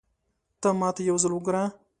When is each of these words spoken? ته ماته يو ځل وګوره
ته 0.61 0.69
ماته 0.79 1.01
يو 1.09 1.17
ځل 1.23 1.31
وګوره 1.35 1.63